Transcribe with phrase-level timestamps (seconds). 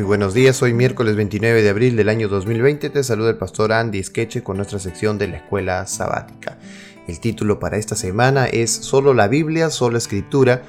[0.00, 3.70] Muy buenos días, hoy miércoles 29 de abril del año 2020 te saluda el pastor
[3.70, 6.56] Andy Skeche con nuestra sección de la escuela sabática.
[7.06, 10.62] El título para esta semana es Solo la Biblia, solo escritura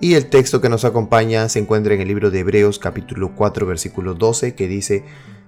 [0.00, 3.66] y el texto que nos acompaña se encuentra en el libro de Hebreos capítulo 4
[3.66, 5.02] versículo 12 que dice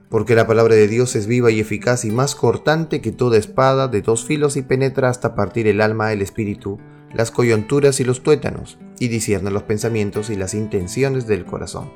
[0.09, 3.87] porque la palabra de Dios es viva y eficaz y más cortante que toda espada
[3.87, 6.81] de dos filos y penetra hasta partir el alma, el espíritu,
[7.15, 11.93] las coyunturas y los tuétanos, y discierne los pensamientos y las intenciones del corazón.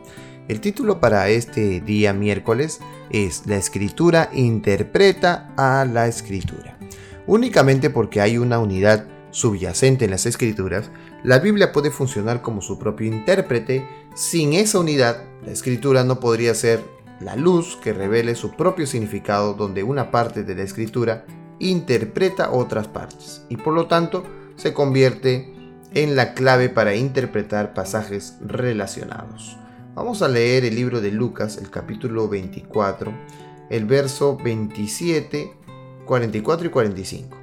[0.47, 6.77] El título para este día miércoles es La escritura interpreta a la escritura.
[7.27, 10.91] Únicamente porque hay una unidad subyacente en las escrituras,
[11.23, 13.89] la Biblia puede funcionar como su propio intérprete.
[14.15, 16.85] Sin esa unidad, la escritura no podría ser
[17.21, 21.25] la luz que revele su propio significado donde una parte de la escritura
[21.59, 24.25] interpreta otras partes y por lo tanto
[24.57, 25.55] se convierte
[25.95, 29.57] en la clave para interpretar pasajes relacionados.
[29.95, 33.15] Vamos a leer el libro de Lucas, el capítulo 24,
[33.71, 35.53] el verso 27,
[36.05, 37.37] 44 y 45.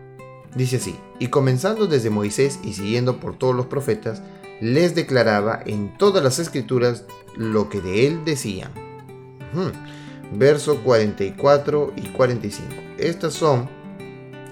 [0.53, 4.21] Dice así, y comenzando desde Moisés y siguiendo por todos los profetas,
[4.59, 7.05] les declaraba en todas las escrituras
[7.37, 8.71] lo que de él decían.
[10.33, 12.67] Verso 44 y 45.
[12.97, 13.69] Estas son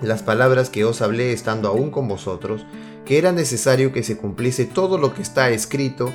[0.02, 2.66] las palabras que os hablé estando aún con vosotros,
[3.03, 6.13] que era necesario que se cumpliese todo lo que está escrito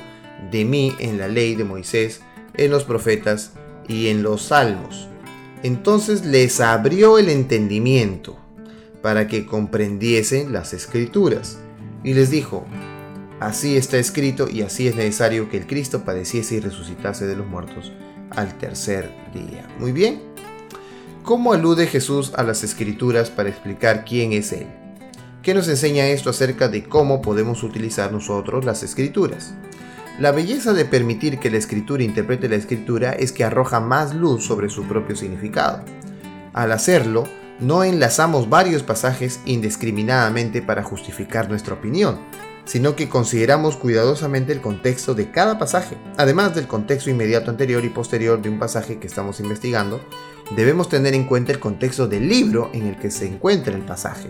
[0.51, 2.21] de mí en la ley de Moisés,
[2.55, 3.51] en los profetas
[3.87, 5.07] y en los salmos.
[5.63, 8.37] Entonces les abrió el entendimiento
[9.01, 11.59] para que comprendiesen las escrituras.
[12.03, 12.65] Y les dijo,
[13.39, 17.47] así está escrito y así es necesario que el Cristo padeciese y resucitase de los
[17.47, 17.91] muertos
[18.31, 19.67] al tercer día.
[19.79, 20.21] Muy bien.
[21.23, 24.67] ¿Cómo alude Jesús a las escrituras para explicar quién es Él?
[25.41, 29.53] ¿Qué nos enseña esto acerca de cómo podemos utilizar nosotros las escrituras?
[30.17, 34.45] La belleza de permitir que la escritura interprete la escritura es que arroja más luz
[34.45, 35.83] sobre su propio significado.
[36.53, 37.25] Al hacerlo,
[37.59, 42.19] no enlazamos varios pasajes indiscriminadamente para justificar nuestra opinión,
[42.63, 45.97] sino que consideramos cuidadosamente el contexto de cada pasaje.
[46.15, 49.99] Además del contexto inmediato anterior y posterior de un pasaje que estamos investigando,
[50.55, 54.29] debemos tener en cuenta el contexto del libro en el que se encuentra el pasaje.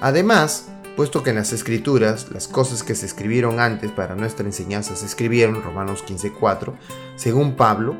[0.00, 4.96] Además, puesto que en las escrituras las cosas que se escribieron antes para nuestra enseñanza
[4.96, 6.72] se escribieron, Romanos 15.4,
[7.16, 7.96] según Pablo,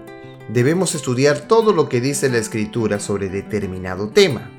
[0.49, 4.51] debemos estudiar todo lo que dice la escritura sobre determinado tema.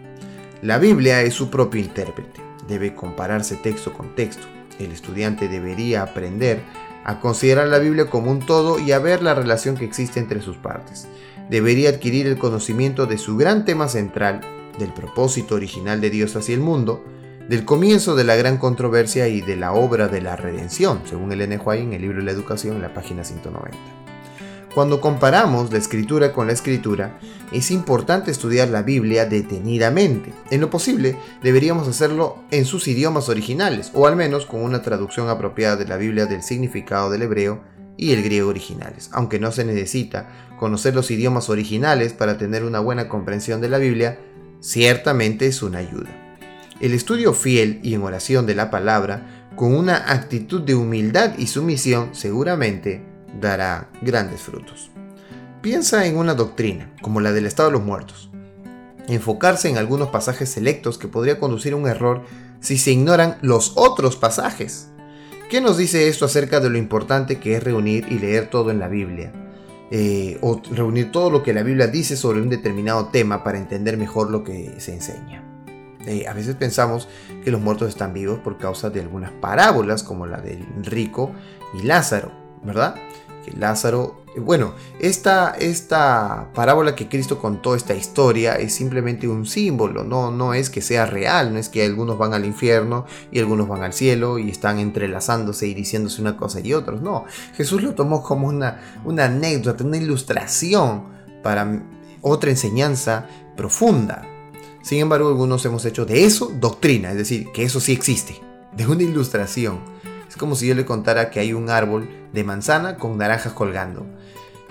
[0.61, 4.47] La Biblia es su propio intérprete, debe compararse texto con texto.
[4.79, 6.61] El estudiante debería aprender
[7.05, 10.41] a considerar la Biblia como un todo y a ver la relación que existe entre
[10.41, 11.07] sus partes.
[11.49, 14.41] Debería adquirir el conocimiento de su gran tema central,
[14.79, 17.03] del propósito original de Dios hacia el mundo,
[17.49, 21.41] del comienzo de la gran controversia y de la obra de la redención, según el
[21.63, 23.77] White en el libro la educación en la página 190.
[24.73, 27.17] Cuando comparamos la escritura con la escritura,
[27.53, 30.33] es importante estudiar la Biblia detenidamente.
[30.51, 35.29] En lo posible, deberíamos hacerlo en sus idiomas originales, o al menos con una traducción
[35.29, 37.63] apropiada de la Biblia del significado del hebreo
[37.95, 39.09] y el griego originales.
[39.13, 40.29] Aunque no se necesita
[40.59, 44.19] conocer los idiomas originales para tener una buena comprensión de la Biblia,
[44.59, 46.24] ciertamente es una ayuda.
[46.81, 51.47] El estudio fiel y en oración de la palabra, con una actitud de humildad y
[51.47, 53.01] sumisión, seguramente
[53.39, 54.91] dará grandes frutos.
[55.61, 58.29] Piensa en una doctrina, como la del estado de los muertos.
[59.07, 62.23] Enfocarse en algunos pasajes selectos que podría conducir a un error
[62.59, 64.89] si se ignoran los otros pasajes.
[65.49, 68.79] ¿Qué nos dice esto acerca de lo importante que es reunir y leer todo en
[68.79, 69.31] la Biblia?
[69.91, 73.95] Eh, o reunir todo lo que la Biblia dice sobre un determinado tema para entender
[73.97, 75.54] mejor lo que se enseña.
[76.05, 77.07] Eh, a veces pensamos
[77.43, 81.31] que los muertos están vivos por causa de algunas parábolas como la del rico
[81.73, 82.31] y Lázaro,
[82.63, 82.95] ¿verdad?
[83.43, 89.45] Que Lázaro, eh, bueno, esta, esta parábola que Cristo contó, esta historia, es simplemente un
[89.45, 93.39] símbolo, no, no es que sea real, no es que algunos van al infierno y
[93.39, 97.25] algunos van al cielo y están entrelazándose y diciéndose una cosa y otra, no,
[97.55, 101.83] Jesús lo tomó como una, una anécdota, una ilustración para
[102.21, 104.27] otra enseñanza profunda,
[104.85, 108.39] sin embargo, algunos hemos hecho de eso doctrina, es decir, que eso sí existe,
[108.77, 109.79] de una ilustración.
[110.29, 114.05] Es como si yo le contara que hay un árbol de manzana con naranjas colgando.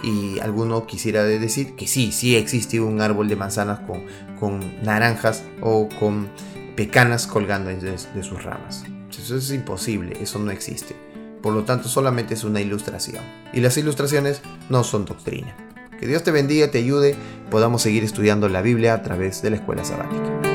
[0.04, 4.04] Y alguno quisiera decir que sí, sí existe un árbol de manzanas con,
[4.38, 6.28] con naranjas o con
[6.76, 8.84] pecanas colgando de, de sus ramas.
[9.10, 10.94] Eso es imposible, eso no existe.
[11.42, 13.24] Por lo tanto, solamente es una ilustración.
[13.52, 15.73] Y las ilustraciones no son doctrina.
[15.98, 17.14] Que Dios te bendiga, te ayude,
[17.50, 20.53] podamos seguir estudiando la Biblia a través de la escuela sabática.